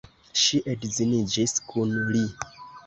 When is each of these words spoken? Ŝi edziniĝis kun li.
Ŝi 0.43 0.61
edziniĝis 0.73 1.57
kun 1.71 1.97
li. 2.17 2.29